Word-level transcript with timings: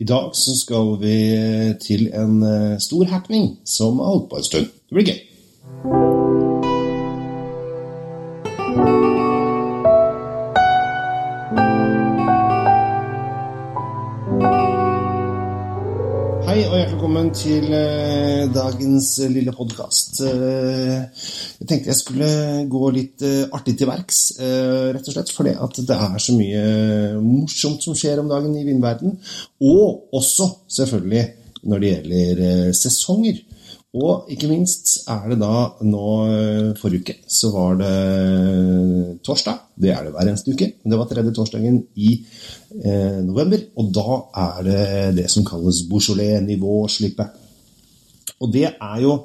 I 0.00 0.04
dag 0.04 0.32
så 0.34 0.56
skal 0.58 0.96
vi 0.98 1.18
til 1.82 2.08
en 2.10 2.42
eh, 2.42 2.80
stor 2.82 3.04
happening 3.12 3.52
som 3.66 4.00
har 4.02 4.10
holdt 4.10 4.30
på 4.30 4.40
en 4.40 4.48
stund. 4.48 4.66
Det 4.66 4.96
blir 4.96 5.10
gøy. 5.12 5.20
Velkommen 16.84 17.30
til 17.32 17.70
eh, 17.72 18.44
dagens 18.52 19.06
eh, 19.24 19.30
lille 19.32 19.52
podkast. 19.56 20.18
jeg 20.20 21.68
tenkte 21.68 21.88
jeg 21.88 21.96
skulle 21.96 22.28
gå 22.68 22.90
litt 22.92 23.24
eh, 23.24 23.46
artig 23.56 23.76
til 23.80 23.88
verks, 23.88 24.18
eh, 24.36 24.90
rett 24.92 25.08
og 25.08 25.16
slett 25.16 25.32
fordi 25.32 25.54
at 25.64 25.80
det 25.88 25.96
er 25.96 26.18
så 26.20 26.34
mye 26.36 26.64
morsomt 27.24 27.86
som 27.86 27.96
skjer 27.96 28.20
om 28.20 28.28
dagen 28.28 28.52
i 28.58 28.66
vindverden. 28.68 29.16
Og 29.64 30.12
også 30.12 30.50
selvfølgelig 30.76 31.24
når 31.64 31.80
det 31.80 31.92
gjelder 31.94 32.44
eh, 32.50 32.70
sesonger. 32.76 33.40
Og 33.94 34.28
ikke 34.34 34.50
minst 34.50 35.06
er 35.08 35.28
det 35.30 35.38
da 35.40 35.56
nå 35.86 36.06
eh, 36.26 36.70
Forrige 36.80 37.04
uke 37.04 37.16
så 37.30 37.52
var 37.54 37.78
det 37.80 37.94
torsdag. 39.24 39.62
Det 39.80 39.90
er 39.94 40.04
det 40.04 40.12
hver 40.14 40.28
eneste 40.28 40.52
uke. 40.52 40.70
Men 40.82 40.92
det 40.92 41.00
var 41.00 41.08
tredje 41.10 41.32
torsdagen 41.36 41.80
i 41.96 42.12
eh, 42.82 43.20
november. 43.24 43.64
Og 43.80 43.90
da 43.96 44.20
er 44.44 44.62
det 44.68 44.84
det 45.22 45.26
som 45.32 45.46
kalles 45.48 45.84
Beaujolais-nivåslippet. 45.90 47.42
Og 48.44 48.52
det 48.52 48.66
er 48.72 48.96
jo 49.02 49.18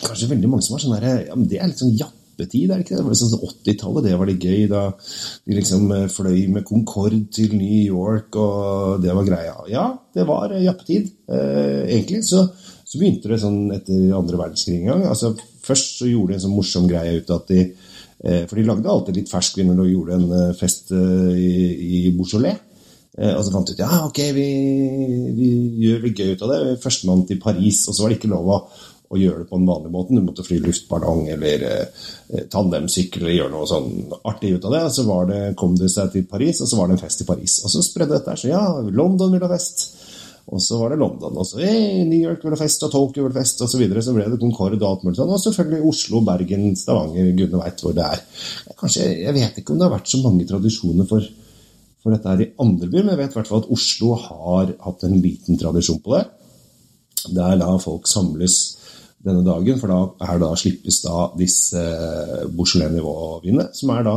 kanskje 0.00 0.30
veldig 0.30 0.48
mange 0.48 0.64
som 0.64 0.76
har 0.76 0.82
sånn 0.82 0.96
derre 0.96 1.12
ja, 1.28 1.36
Det 1.36 1.60
er 1.60 1.70
litt 1.70 1.80
sånn 1.80 1.96
jappetid, 1.96 2.70
er 2.70 2.80
det 2.80 2.86
ikke 2.86 2.94
det? 2.94 3.02
Det 3.02 3.08
var 3.08 3.18
sånn 3.20 3.46
80-tallet, 3.50 4.06
det 4.06 4.16
var 4.20 4.30
litt 4.30 4.46
gøy. 4.48 4.64
Da 4.70 4.82
de 4.94 5.58
liksom 5.58 5.92
eh, 5.96 6.08
fløy 6.12 6.40
med 6.54 6.66
Concorde 6.68 7.22
til 7.36 7.54
New 7.56 7.84
York, 7.84 8.36
og 8.40 9.04
det 9.04 9.14
var 9.16 9.28
greia. 9.28 9.54
Ja, 9.72 9.86
det 10.16 10.26
var 10.28 10.54
eh, 10.54 10.64
jappetid, 10.66 11.12
eh, 11.32 11.84
egentlig. 11.88 12.24
Så, 12.28 12.46
så 12.84 13.00
begynte 13.00 13.32
det 13.32 13.40
sånn 13.42 13.62
etter 13.76 14.16
andre 14.16 14.40
verdenskrig 14.40 14.80
en 14.80 14.92
gang. 14.92 15.06
Altså, 15.12 15.34
først 15.64 16.00
så 16.00 16.10
gjorde 16.10 16.34
de 16.34 16.40
en 16.40 16.46
sånn 16.48 16.58
morsom 16.58 16.90
greie 16.90 17.20
ut 17.20 17.32
av 17.32 17.44
at 17.44 17.54
de 17.54 17.64
For 18.50 18.58
de 18.58 18.66
lagde 18.68 18.90
alltid 18.92 19.16
litt 19.16 19.30
ferskvin 19.32 19.70
når 19.72 19.80
de 19.86 19.92
gjorde 19.94 20.18
en 20.18 20.34
eh, 20.36 20.50
fest 20.58 20.92
eh, 20.92 21.38
i, 21.40 22.00
Beaujolais. 22.12 22.58
Eh, 23.16 23.32
Og 23.32 23.42
så 23.46 23.54
fant 23.54 23.66
de 23.66 23.74
ut 23.74 23.82
ja, 23.82 24.04
ok, 24.06 24.20
vi, 24.36 24.46
vi 25.38 25.50
gjør 25.86 26.04
litt 26.06 26.20
gøy 26.20 26.34
ut 26.34 26.44
av 26.46 26.52
det. 26.54 26.78
Førstemann 26.84 27.26
til 27.28 27.40
Paris. 27.42 27.86
Og 27.88 27.96
så 27.96 28.04
var 28.04 28.12
det 28.12 28.20
ikke 28.20 28.32
lov 28.34 28.50
å, 28.52 28.58
å 29.10 29.18
gjøre 29.18 29.42
det 29.42 29.48
på 29.50 29.58
den 29.58 29.70
vanlige 29.70 29.94
måten. 29.96 30.20
Du 30.20 30.26
måtte 30.28 30.44
fly 30.46 30.60
luftballong 30.62 31.24
eller 31.32 31.66
eh, 31.70 32.44
tandemsykkel 32.52 33.24
eller 33.24 33.38
gjøre 33.38 33.54
noe 33.56 33.70
sånn 33.72 33.90
artig 34.20 34.52
ut 34.56 34.68
av 34.68 34.76
det. 34.76 34.84
Og 34.90 34.94
så 34.98 35.18
det, 35.32 35.40
kom 35.58 35.80
det 35.80 35.90
seg 35.92 36.12
til 36.14 36.28
Paris, 36.30 36.60
og 36.60 36.70
så 36.70 36.78
var 36.78 36.90
det 36.92 36.98
en 36.98 37.04
fest 37.06 37.24
i 37.24 37.28
Paris. 37.32 37.58
Og 37.64 37.72
så 37.72 37.84
spredde 37.88 38.18
dette 38.18 38.36
seg. 38.36 38.52
Ja, 38.52 38.66
London 38.84 39.32
vil 39.34 39.48
ha 39.48 39.50
fest. 39.56 39.88
Og 40.50 40.62
så 40.62 40.78
var 40.80 40.90
det 40.90 40.98
London. 40.98 41.36
Og 41.38 41.46
så 41.46 41.60
hey, 41.62 42.00
New 42.08 42.18
York 42.18 42.42
ville 42.42 42.58
fest, 42.58 42.82
og 42.82 42.90
Tokyo 42.90 43.26
ville 43.26 43.36
fest, 43.36 43.60
og 43.62 43.70
så 43.70 43.78
videre. 43.78 44.02
Så 44.02 44.14
ble 44.16 44.26
det 44.26 44.40
Concorde 44.40 44.80
og 44.80 44.88
alt 44.88 45.04
mulig 45.06 45.20
sånn. 45.20 45.30
Og 45.30 45.42
selvfølgelig 45.44 45.92
Oslo, 45.92 46.24
Bergen, 46.26 46.72
Stavanger, 46.78 47.30
gudene 47.38 47.62
veit 47.62 47.84
hvor 47.84 47.94
det 47.94 48.08
er. 48.08 48.24
Kanskje, 48.80 49.06
Jeg 49.20 49.36
vet 49.36 49.60
ikke 49.60 49.74
om 49.74 49.78
det 49.78 49.86
har 49.86 49.94
vært 49.94 50.10
så 50.10 50.22
mange 50.24 50.48
tradisjoner 50.48 51.06
for 51.10 51.28
for 52.00 52.14
dette 52.14 52.32
her 52.32 52.42
i 52.44 52.50
andre 52.62 52.88
byer, 52.88 53.04
men 53.04 53.14
jeg 53.14 53.20
vet 53.20 53.34
i 53.34 53.38
hvert 53.38 53.50
fall 53.50 53.62
at 53.62 53.72
Oslo 53.76 54.14
har 54.16 54.74
hatt 54.86 55.02
en 55.06 55.18
liten 55.20 55.58
tradisjon 55.60 56.00
på 56.04 56.14
det. 56.16 56.24
Der 57.36 57.58
da 57.60 57.74
folk 57.80 58.08
samles 58.08 58.56
denne 59.20 59.44
dagen, 59.44 59.76
for 59.80 59.92
da, 59.92 60.36
da 60.40 60.54
slippes 60.56 61.02
da 61.04 61.26
disse 61.36 61.80
eh, 61.80 62.46
Beaujolais-nivåvinene, 62.48 63.68
som 63.76 63.92
er 63.92 64.06
da 64.06 64.14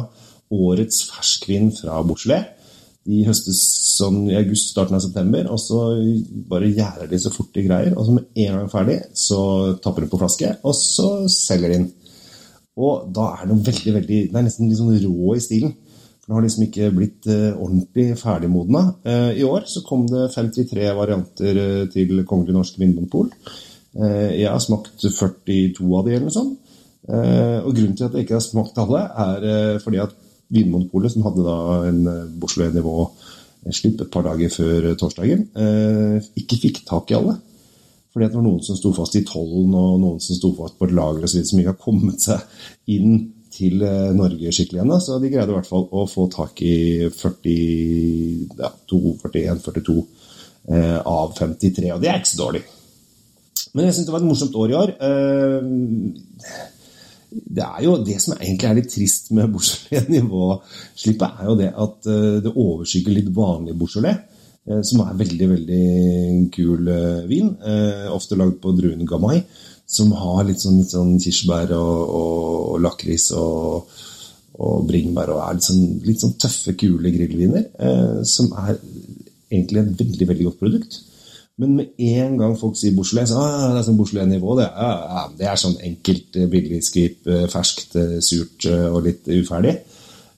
årets 0.54 1.02
ferskvin 1.10 1.74
fra 1.76 2.00
Beaujolais. 2.08 2.63
Høstes 3.04 3.60
sånn 3.98 4.22
i 4.32 4.38
august, 4.40 4.70
starten 4.72 4.96
av 4.96 5.04
september, 5.04 5.50
og 5.52 5.60
så 5.60 5.82
bare 6.50 6.72
gjærer 6.72 7.10
de 7.12 7.20
så 7.20 7.32
fort 7.34 7.52
de 7.56 7.66
greier. 7.66 7.92
Og 7.98 8.08
så 8.08 8.16
med 8.16 8.30
en 8.46 8.60
gang 8.62 8.70
ferdig, 8.72 9.02
så 9.20 9.42
tapper 9.84 10.06
de 10.06 10.12
på 10.14 10.20
flaske, 10.22 10.54
og 10.64 10.78
så 10.78 11.10
selger 11.32 11.74
de 11.74 11.80
den. 11.82 11.90
Og 12.80 13.10
da 13.14 13.28
er 13.38 13.50
det 13.50 13.60
veldig, 13.68 13.92
veldig 14.00 14.20
Det 14.32 14.40
er 14.40 14.46
nesten 14.48 14.70
litt 14.70 14.80
sånn 14.80 14.96
rå 15.04 15.36
i 15.36 15.44
stilen. 15.44 15.76
For 16.24 16.32
den 16.32 16.38
har 16.38 16.46
liksom 16.46 16.64
ikke 16.66 16.90
blitt 16.96 17.28
eh, 17.28 17.52
ordentlig 17.52 18.06
ferdigmodna. 18.22 18.84
Eh, 19.04 19.30
I 19.42 19.46
år 19.46 19.68
så 19.68 19.84
kom 19.86 20.08
det 20.08 20.30
53 20.34 20.88
varianter 20.96 21.60
eh, 21.60 21.84
til 21.92 22.24
Kongelig 22.30 22.56
norsk 22.56 22.80
vinmonopol. 22.80 23.30
Jeg 23.94 24.48
har 24.50 24.62
smakt 24.64 25.04
42 25.04 25.84
av 25.94 26.08
de, 26.08 26.16
eller 26.16 26.24
noe 26.26 26.34
sånt. 26.34 26.72
Og 27.06 27.76
grunnen 27.76 27.94
til 27.94 28.08
at 28.08 28.16
jeg 28.18 28.26
ikke 28.26 28.40
har 28.40 28.42
smakt 28.42 28.80
alle, 28.82 29.04
er 29.22 29.76
fordi 29.84 30.00
at 30.02 30.16
Vinmonopolet, 30.54 31.14
som 31.14 31.26
hadde 31.28 31.46
da 31.46 31.58
en 31.88 32.04
eh, 32.10 32.28
Beaujolais-nivå 32.42 32.98
slipp 33.72 34.02
et 34.02 34.12
par 34.12 34.26
dager 34.28 34.52
før 34.52 34.90
eh, 34.90 34.98
torsdagen, 35.00 35.48
eh, 35.56 36.32
ikke 36.42 36.60
fikk 36.66 36.84
tak 36.90 37.12
i 37.12 37.18
alle. 37.20 37.38
Fordi 38.14 38.28
det 38.28 38.38
var 38.38 38.46
noen 38.46 38.62
som 38.62 38.78
sto 38.78 38.92
fast 38.94 39.16
i 39.18 39.24
tollen, 39.26 39.72
og 39.74 39.96
noen 40.02 40.20
som 40.22 40.38
sto 40.38 40.52
fast 40.58 40.78
på 40.78 40.86
et 40.86 40.94
lager 40.94 41.26
osv. 41.26 41.40
som 41.48 41.62
ikke 41.62 41.74
har 41.74 41.82
kommet 41.82 42.22
seg 42.22 42.44
inn 42.94 43.16
til 43.54 43.82
eh, 43.86 44.12
Norge 44.18 44.54
skikkelig 44.54 44.84
ennå. 44.84 45.00
Så 45.02 45.18
de 45.22 45.32
greide 45.34 45.54
i 45.54 45.58
hvert 45.58 45.70
fall 45.70 45.88
å 45.90 46.06
få 46.10 46.28
tak 46.34 46.62
i 46.66 46.76
40, 47.10 47.56
ja, 48.60 48.70
41, 48.92 49.64
42 49.66 49.98
eh, 50.70 51.00
av 51.00 51.34
53, 51.40 51.90
og 51.96 52.04
det 52.04 52.12
er 52.12 52.22
ikke 52.22 52.34
så 52.36 52.44
dårlig. 52.46 52.64
Men 53.74 53.88
jeg 53.88 53.96
syns 53.98 54.06
det 54.06 54.14
var 54.14 54.22
et 54.22 54.30
morsomt 54.30 54.58
år 54.62 54.74
i 54.74 54.78
år. 54.78 54.94
Eh, 55.08 55.60
det 57.34 57.64
er 57.66 57.82
jo 57.86 57.98
det 58.06 58.20
som 58.22 58.36
egentlig 58.38 58.70
er 58.70 58.78
litt 58.78 58.92
trist 58.94 59.32
med 59.36 59.52
Beaujolais-nivåslippet, 59.54 61.36
er 61.40 61.50
jo 61.50 61.58
det 61.60 61.72
at 61.86 62.10
eh, 62.12 62.40
det 62.46 62.54
overskygger 62.54 63.18
litt 63.18 63.30
vanlig 63.36 63.76
Beaujolais, 63.80 64.24
eh, 64.68 64.82
som 64.86 65.04
er 65.06 65.20
veldig, 65.22 65.50
veldig 65.54 65.84
kul 66.56 66.90
eh, 66.94 67.22
vin. 67.30 67.54
Ofte 68.14 68.40
lagd 68.40 68.60
på 68.64 68.74
druen 68.78 69.06
Gamay, 69.10 69.44
som 69.90 70.14
har 70.18 70.44
litt 70.48 70.64
sånn, 70.64 70.82
litt 70.82 70.94
sånn 70.94 71.16
kirsebær 71.22 71.76
og, 71.78 72.04
og, 72.04 72.52
og 72.74 72.84
lakris 72.86 73.30
og, 73.38 73.96
og 74.64 74.86
bringebær, 74.90 75.34
og 75.34 75.44
er 75.46 75.58
litt 75.58 75.70
sånn, 75.70 75.88
litt 76.08 76.24
sånn 76.24 76.38
tøffe, 76.42 76.76
kule 76.80 77.14
grillviner, 77.14 77.68
som 78.30 78.54
er 78.64 78.78
egentlig 79.54 79.84
et 79.84 80.00
veldig, 80.00 80.30
veldig 80.30 80.48
godt 80.50 80.62
produkt. 80.62 81.02
Men 81.64 81.76
med 81.80 82.02
en 82.04 82.34
gang 82.40 82.56
folk 82.60 82.76
sier 82.76 82.96
Beaujolais, 82.96 83.32
så 83.32 83.40
ah, 83.40 83.70
det 83.72 83.80
er 83.80 83.86
sånn 83.88 84.00
Beaujolais-nivå. 84.00 84.56
Det, 84.60 84.66
ja, 84.68 85.24
det 85.40 85.48
er 85.48 85.62
sånn 85.62 85.78
enkelt, 85.90 86.36
eh, 86.36 86.50
billig 86.52 86.82
skvip, 86.84 87.22
eh, 87.32 87.46
ferskt, 87.52 87.96
eh, 88.00 88.18
surt 88.26 88.68
og 88.68 89.00
litt 89.08 89.30
uferdig. 89.32 89.78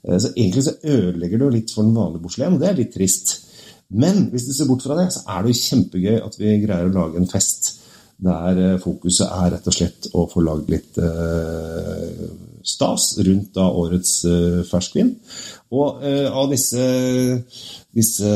Så 0.06 0.30
egentlig 0.36 0.62
så 0.68 0.76
ødelegger 0.86 1.40
du 1.42 1.48
litt 1.50 1.72
for 1.74 1.82
den 1.82 1.96
vanlige 1.96 2.22
Beaujolais, 2.22 2.54
og 2.54 2.62
det 2.62 2.68
er 2.70 2.78
litt 2.78 2.92
trist. 2.94 3.32
Men 3.90 4.28
hvis 4.30 4.46
du 4.46 4.52
ser 4.54 4.70
bort 4.70 4.86
fra 4.86 4.98
det, 5.00 5.08
så 5.16 5.24
er 5.34 5.42
det 5.42 5.54
jo 5.54 5.64
kjempegøy 5.64 6.20
at 6.20 6.38
vi 6.38 6.54
greier 6.62 6.92
å 6.92 6.94
lage 6.94 7.22
en 7.22 7.30
fest 7.30 7.72
der 8.26 8.78
fokuset 8.80 9.26
er 9.28 9.50
rett 9.56 9.66
og 9.68 9.76
slett 9.76 10.06
å 10.16 10.22
få 10.32 10.44
lagd 10.46 10.70
litt 10.72 11.00
stas 12.66 13.18
rundt 13.18 13.54
da 13.56 13.68
årets 13.70 14.18
eh, 14.26 14.60
ferskvin. 14.68 15.14
Og 15.76 16.04
eh, 16.06 16.26
av 16.26 16.50
disse, 16.52 16.82
disse 17.94 18.32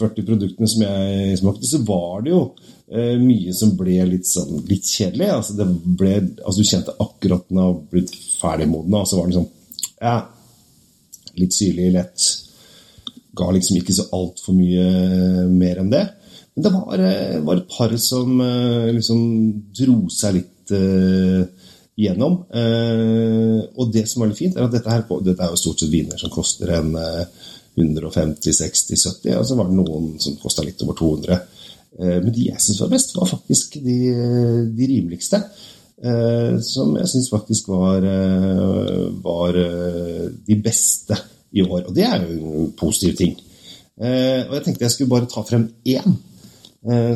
40 0.00 0.26
produktene 0.26 0.70
som 0.70 0.84
jeg 0.86 1.38
smakte, 1.42 1.68
så 1.68 1.82
var 1.86 2.24
det 2.24 2.32
jo 2.32 2.42
eh, 2.88 3.16
mye 3.20 3.54
som 3.56 3.74
ble 3.78 3.98
litt, 4.08 4.28
sånn, 4.28 4.62
litt 4.70 4.88
kjedelig. 4.88 5.28
Altså, 5.36 5.68
ble, 5.84 6.14
altså, 6.40 6.60
du 6.60 6.70
kjente 6.70 6.96
akkurat 6.96 7.48
den 7.50 7.62
har 7.62 7.80
blitt 7.92 8.14
ferdigmodna, 8.40 9.02
og 9.02 9.10
så 9.10 9.20
var 9.20 9.28
den 9.28 9.42
sånn 9.42 9.50
ja, 10.00 10.16
litt 11.36 11.56
syrlig, 11.56 11.90
lett. 11.98 12.30
Ga 13.36 13.50
liksom 13.52 13.76
ikke 13.78 13.98
så 13.98 14.08
altfor 14.16 14.56
mye 14.56 15.44
mer 15.52 15.82
enn 15.82 15.92
det. 15.92 16.06
Men 16.56 16.64
det 16.64 16.72
var, 16.74 17.02
var 17.44 17.60
et 17.60 17.68
par 17.70 17.92
som 18.02 18.40
liksom 18.90 19.20
dro 19.76 20.00
seg 20.10 20.40
litt 20.40 20.72
gjennom. 22.00 22.42
Eh, 22.54 23.58
og 23.76 23.92
det 23.94 24.06
som 24.08 24.22
er 24.22 24.30
litt 24.30 24.40
fint, 24.40 24.56
er 24.56 24.66
at 24.66 24.74
dette, 24.74 24.90
her, 24.90 25.04
dette 25.24 25.44
er 25.44 25.52
jo 25.52 25.60
stort 25.60 25.82
sett 25.82 25.92
viner 25.92 26.20
som 26.20 26.32
koster 26.32 26.72
en 26.78 26.94
eh, 26.98 27.24
150, 27.80 28.52
60, 28.56 29.02
70, 29.22 29.34
og 29.38 29.44
så 29.46 29.56
var 29.58 29.68
det 29.68 29.78
noen 29.78 30.14
som 30.20 30.38
kosta 30.40 30.64
litt 30.66 30.80
over 30.84 30.98
200. 30.98 31.36
Eh, 31.98 32.16
men 32.22 32.32
de 32.34 32.48
jeg 32.48 32.64
syns 32.64 32.80
var 32.84 32.94
best, 32.94 33.14
var 33.16 33.30
faktisk 33.30 33.78
de, 33.84 33.98
de 34.76 34.88
rimeligste. 34.94 35.42
Eh, 36.00 36.56
som 36.64 36.96
jeg 36.96 37.12
syns 37.12 37.28
faktisk 37.32 37.68
var, 37.74 38.06
var 39.20 39.60
de 40.46 40.58
beste 40.64 41.18
i 41.52 41.64
år. 41.66 41.86
Og 41.86 41.94
det 41.96 42.08
er 42.08 42.24
jo 42.24 42.64
en 42.64 42.74
positiv 42.78 43.16
ting. 43.18 43.38
Og 44.00 44.52
jeg 44.54 44.62
tenkte 44.64 44.86
jeg 44.86 44.94
skulle 44.94 45.12
bare 45.12 45.28
ta 45.28 45.42
frem 45.44 45.66
én 45.84 46.14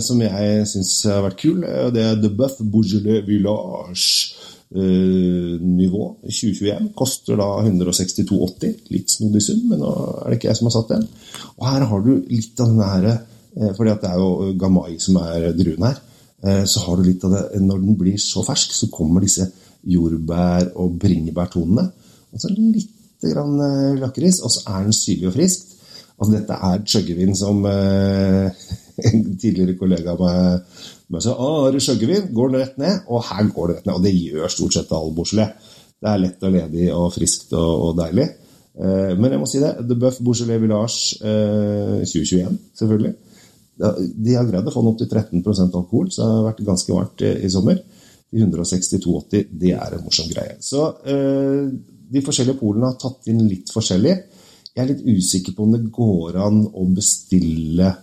som 0.04 0.18
jeg 0.20 0.66
syns 0.68 0.90
har 1.08 1.22
vært 1.24 1.38
kul. 1.40 1.62
og 1.64 1.94
Det 1.96 2.02
er 2.04 2.18
The 2.20 2.28
Buff 2.28 2.58
Beaujolais 2.60 3.24
Village 3.24 4.34
nivå 4.74 6.06
2021. 6.26 6.88
Koster 6.98 7.36
da 7.38 7.46
162,80. 7.62 8.72
Litt 8.94 9.12
snodig 9.14 9.42
sum, 9.44 9.60
men 9.70 9.82
nå 9.82 9.92
er 10.24 10.32
det 10.32 10.38
ikke 10.38 10.50
jeg 10.50 10.58
som 10.60 10.68
har 10.70 10.74
satt 10.76 10.92
den. 10.94 11.04
Og 11.58 11.68
her 11.68 11.86
har 11.90 12.02
du 12.04 12.12
litt 12.30 12.60
av 12.64 12.72
den 12.72 12.82
her 12.82 13.06
eh, 13.12 13.70
fordi 13.76 13.92
at 13.92 14.02
det 14.02 14.10
er 14.10 14.18
jo 14.22 14.52
Gamay 14.60 14.96
som 15.02 15.20
er 15.22 15.50
druen 15.58 15.86
her. 15.86 16.00
eh, 16.42 16.64
Så 16.66 16.82
har 16.86 16.96
du 16.98 17.04
litt 17.06 17.24
av 17.24 17.36
det 17.36 17.60
Når 17.62 17.84
den 17.84 17.98
blir 18.00 18.18
så 18.18 18.42
fersk, 18.46 18.72
så 18.74 18.90
kommer 18.90 19.20
disse 19.22 19.46
jordbær- 19.86 20.72
og 20.80 20.98
bringebærtonene. 20.98 21.84
Og 22.32 22.40
så 22.40 22.50
litt 22.56 22.90
grann 23.24 23.54
eh, 23.60 24.00
lakris, 24.00 24.40
og 24.42 24.50
så 24.50 24.64
er 24.74 24.82
den 24.88 24.92
syrlig 24.96 25.28
og 25.30 25.36
frisk. 25.38 25.70
Altså, 26.18 26.32
dette 26.36 26.54
er 26.54 26.82
chuggervin 26.86 27.34
som 27.36 27.64
eh, 27.66 28.50
en 29.02 29.24
tidligere 29.40 29.76
kollega 29.78 30.14
av 30.14 30.22
meg, 30.22 30.78
meg 31.12 31.24
sa 31.24 31.34
ah, 31.34 31.66
er 31.66 31.76
det 31.76 31.82
chuggervin, 31.84 32.30
går 32.34 32.52
den 32.52 32.62
rett 32.62 32.80
ned? 32.80 33.04
Og 33.10 33.24
her 33.30 33.50
går 33.54 33.70
det 33.70 33.76
rett 33.78 33.88
ned. 33.88 33.98
Og 33.98 34.06
det 34.06 34.14
gjør 34.14 34.54
stort 34.54 34.76
sett 34.76 34.94
all 34.94 35.12
Beaujolais. 35.16 35.72
Det 36.04 36.10
er 36.10 36.20
lett 36.20 36.44
og 36.44 36.54
ledig 36.54 36.88
og 36.94 37.12
friskt 37.14 37.54
og, 37.56 37.72
og 37.88 37.94
deilig. 37.98 38.26
Eh, 38.74 39.12
men 39.18 39.32
jeg 39.32 39.40
må 39.40 39.48
si 39.50 39.62
det. 39.62 39.72
The 39.82 39.98
Buff 39.98 40.20
Beaujolais 40.24 40.62
Village 40.62 41.20
eh, 41.24 42.04
2021, 42.04 42.58
selvfølgelig. 42.80 43.14
De 43.74 44.36
har 44.36 44.46
greid 44.46 44.68
å 44.70 44.70
få 44.70 44.84
den 44.84 44.92
opp 44.92 45.00
til 45.00 45.10
13% 45.10 45.74
alkohol, 45.74 46.10
så 46.12 46.22
det 46.22 46.30
har 46.30 46.44
vært 46.46 46.62
ganske 46.68 46.94
varmt 46.94 47.24
i 47.26 47.50
sommer. 47.50 47.80
De 48.30 48.42
162,80, 48.42 49.48
det 49.50 49.72
er 49.74 49.96
en 49.96 50.04
morsom 50.04 50.30
greie. 50.30 50.56
Så 50.62 50.86
eh, 51.10 51.66
de 52.14 52.22
forskjellige 52.22 52.60
polene 52.60 52.90
har 52.90 52.98
tatt 53.00 53.30
inn 53.30 53.42
litt 53.48 53.72
forskjellig. 53.74 54.14
Jeg 54.74 54.82
er 54.82 54.90
litt 54.90 55.04
usikker 55.06 55.54
på 55.54 55.66
om 55.66 55.74
det 55.74 55.84
går 55.94 56.38
an 56.42 56.64
å 56.66 56.86
bestille 56.94 57.90
eh, 57.90 58.00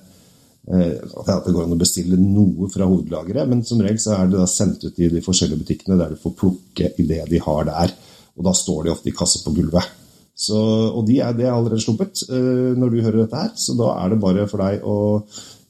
at 0.61 1.47
det 1.47 1.53
går 1.55 1.65
an 1.65 1.73
å 1.75 1.79
bestille 1.79 2.19
noe 2.21 2.69
fra 2.71 2.85
hovedlageret, 2.85 3.49
men 3.49 3.63
som 3.65 3.81
regel 3.81 3.99
så 4.01 4.13
er 4.15 4.29
det 4.29 4.37
da 4.37 4.47
sendt 4.49 4.83
ut 4.85 4.99
i 5.01 5.09
de 5.11 5.23
forskjellige 5.25 5.63
butikkene 5.63 5.97
der 5.99 6.13
du 6.13 6.21
får 6.21 6.35
plukke 6.37 6.91
i 7.01 7.07
det 7.09 7.23
de 7.31 7.41
har 7.41 7.65
der. 7.67 7.95
Og 8.37 8.45
da 8.45 8.53
står 8.55 8.85
de 8.85 8.93
ofte 8.93 9.09
i 9.09 9.15
kasse 9.15 9.41
på 9.43 9.53
gulvet. 9.55 9.97
Så, 10.37 10.57
og 10.57 11.03
de 11.09 11.19
er, 11.21 11.33
det 11.37 11.47
er 11.47 11.55
allerede 11.55 11.81
sluppet 11.83 12.23
uh, 12.29 12.71
når 12.77 12.93
du 12.93 13.01
hører 13.01 13.23
dette 13.23 13.41
her, 13.41 13.51
så 13.59 13.75
da 13.77 13.91
er 13.99 14.13
det 14.13 14.21
bare 14.21 14.47
for 14.49 14.63
deg 14.63 14.85
å 14.87 14.95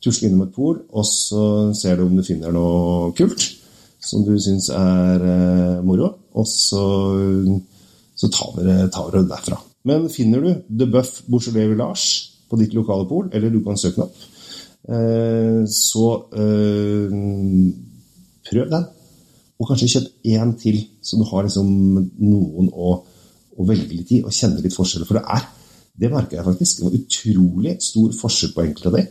tusle 0.03 0.29
innom 0.29 0.45
et 0.45 0.53
pol, 0.55 0.77
og 0.91 1.07
så 1.07 1.41
ser 1.77 1.97
du 1.97 2.05
om 2.05 2.13
du 2.15 2.23
finner 2.25 2.53
noe 2.55 3.11
kult 3.17 3.47
som 4.01 4.23
du 4.25 4.33
syns 4.41 4.69
er 4.75 5.25
uh, 5.25 5.81
moro. 5.85 6.13
Og 6.39 6.47
så 6.47 6.85
så 8.21 8.29
tar 8.29 8.51
vi, 8.57 8.65
det, 8.67 9.23
derfra. 9.29 9.57
Men 9.89 10.09
finner 10.13 10.43
du 10.43 10.51
The 10.77 10.85
Buff 10.85 11.23
Beaujolais 11.25 11.71
Village 11.71 12.27
på 12.51 12.59
ditt 12.59 12.75
lokale 12.77 13.07
pol, 13.09 13.31
eller 13.33 13.49
du 13.49 13.61
kan 13.65 13.79
søke 13.79 13.97
den 13.97 14.05
opp, 14.05 14.15
eh, 14.15 14.30
så 14.89 16.07
eh, 16.33 17.13
prøv 18.49 18.69
den. 18.71 18.85
Og 19.61 19.69
kanskje 19.69 19.91
kjøp 19.93 20.29
én 20.33 20.53
til, 20.57 20.79
så 21.05 21.19
du 21.19 21.25
har 21.29 21.45
liksom 21.45 21.67
noen 22.17 22.69
å, 22.73 22.93
å 23.57 23.65
velge 23.67 23.93
litt 23.93 24.13
i 24.17 24.21
og 24.25 24.33
kjenne 24.33 24.61
litt 24.63 24.73
forskjeller. 24.73 25.05
For 25.05 25.19
det 25.19 25.25
er, 25.35 25.49
det 26.01 26.13
merka 26.13 26.39
jeg 26.39 26.47
faktisk, 26.47 26.79
det 26.79 26.87
var 26.87 26.97
utrolig 26.97 27.75
stor 27.85 28.15
forskjell 28.17 28.55
på 28.55 28.63
enkelte 28.65 28.89
av 28.89 28.97
de. 28.97 29.03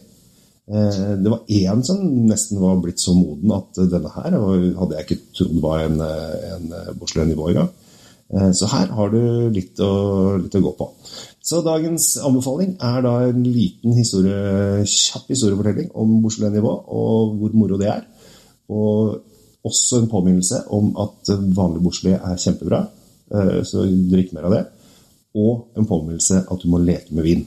Eh, 0.70 1.12
det 1.22 1.31
var 1.31 1.55
én 1.61 1.84
som 1.87 2.02
nesten 2.26 2.58
var 2.62 2.82
blitt 2.82 3.02
så 3.02 3.14
moden 3.14 3.55
at 3.55 3.78
denne 3.93 4.11
her 4.17 4.34
hadde 4.34 4.99
jeg 4.99 5.06
ikke 5.06 5.22
trodd 5.38 5.62
var 5.62 5.87
en, 5.87 6.02
en 6.02 6.67
Beaujolais-nivå 6.99 7.52
engang. 7.52 7.70
Eh, 8.31 8.50
så 8.55 8.69
her 8.71 8.93
har 8.94 9.11
du 9.11 9.23
litt 9.50 9.81
å, 9.82 9.91
litt 10.38 10.55
å, 10.55 10.62
gå 10.62 10.73
på. 10.79 10.87
Så 11.43 11.62
dagens 11.67 12.12
anbefaling 12.23 12.77
er 12.87 13.03
da 13.03 13.15
en 13.27 13.43
liten 13.43 13.97
historie, 13.97 14.85
kjapp 14.87 15.32
historiefortelling 15.32 15.91
om 15.99 16.21
Beaujolais-nivå 16.23 16.75
og 16.94 17.32
hvor 17.41 17.56
moro 17.59 17.79
det 17.81 17.88
er. 17.91 18.05
Og 18.71 19.67
også 19.67 19.99
en 20.00 20.11
påminnelse 20.12 20.62
om 20.77 20.93
at 21.03 21.32
vanlig 21.56 21.82
Beaujolais 21.82 22.21
er 22.21 22.43
kjempebra, 22.44 22.85
eh, 23.35 23.56
så 23.67 23.87
drikk 24.12 24.31
mer 24.37 24.47
av 24.47 24.55
det. 24.55 24.62
Og 25.41 25.79
en 25.79 25.88
påminnelse 25.88 26.44
at 26.47 26.62
du 26.62 26.71
må 26.71 26.79
leke 26.82 27.15
med 27.17 27.27
vin. 27.27 27.43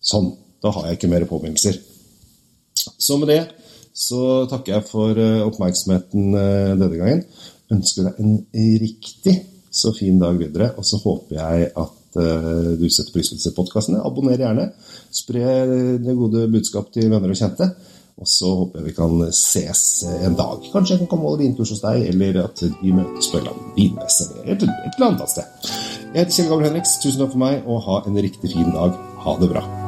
Sånn. 0.00 0.32
Da 0.64 0.70
har 0.72 0.86
jeg 0.88 0.96
ikke 0.96 1.10
mer 1.12 1.26
påminnelser. 1.28 1.76
Så 2.96 3.18
med 3.20 3.28
det 3.28 3.42
så 3.96 4.46
takker 4.48 4.72
jeg 4.72 4.86
for 4.88 5.20
eh, 5.20 5.44
oppmerksomheten 5.44 6.32
denne 6.32 6.96
gangen. 6.96 7.22
Ønsker 7.76 8.08
deg 8.08 8.18
en 8.22 8.34
riktig 8.80 9.36
så 9.76 9.92
fin 9.96 10.18
dag 10.20 10.38
videre. 10.40 10.72
Og 10.76 10.86
så 10.86 11.00
håper 11.02 11.38
jeg 11.38 11.70
at 11.72 12.20
uh, 12.20 12.72
du 12.78 12.86
setter 12.88 13.12
pris 13.14 13.30
på 13.30 13.38
disse 13.38 13.54
podkastene. 13.56 14.02
Abonner 14.04 14.40
gjerne. 14.40 14.70
Spre 15.14 15.44
det 16.02 16.16
gode 16.18 16.48
budskap 16.52 16.90
til 16.94 17.10
venner 17.12 17.32
og 17.32 17.38
kjente. 17.38 17.70
Og 18.16 18.28
så 18.32 18.48
håper 18.48 18.80
jeg 18.80 18.88
vi 18.88 18.96
kan 18.96 19.24
ses 19.36 19.82
en 20.24 20.36
dag. 20.38 20.62
Kanskje 20.72 20.94
jeg 20.94 21.02
kan 21.02 21.10
komme 21.10 21.28
og 21.28 21.34
holde 21.34 21.44
vintur 21.44 21.68
hos 21.68 21.82
deg, 21.84 22.06
eller 22.14 22.40
at 22.46 22.62
vi 22.80 22.94
møtes 22.96 23.28
på 23.28 23.42
en 23.42 23.44
eller 23.44 23.74
vinmesse 23.76 24.30
eller 24.32 24.54
et 24.54 24.68
eller 24.68 25.10
annet 25.10 25.34
sted. 25.34 25.72
Jeg 26.14 26.22
heter 26.22 26.38
Kjell 26.38 26.52
Gabriel 26.54 26.70
Henriks. 26.72 26.96
Tusen 27.02 27.20
takk 27.20 27.34
for 27.36 27.44
meg, 27.44 27.60
og 27.68 27.84
ha 27.90 28.04
en 28.08 28.22
riktig 28.28 28.56
fin 28.56 28.72
dag. 28.72 28.96
Ha 29.26 29.36
det 29.42 29.52
bra. 29.52 29.85